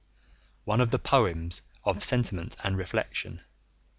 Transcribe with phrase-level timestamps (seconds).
[0.01, 0.25] I.
[0.31, 3.41] F.] One of the "Poems of Sentiment and Reflection."